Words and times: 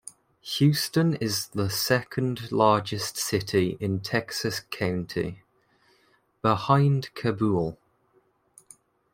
Houston 0.55 1.13
is 1.17 1.49
the 1.49 1.69
second 1.69 2.51
largest 2.51 3.17
city 3.17 3.77
in 3.79 3.99
Texas 3.99 4.59
County, 4.71 5.43
behind 6.41 7.13
Cabool. 7.13 7.77